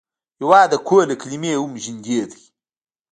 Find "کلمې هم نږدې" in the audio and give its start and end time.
1.21-2.19